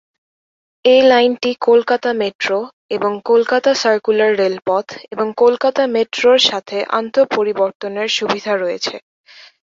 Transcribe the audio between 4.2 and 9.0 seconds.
রেলপথ এবং কলকাতা মেট্রোর সাথে আন্তঃ পরিবর্তনের সুবিধা রয়েছে।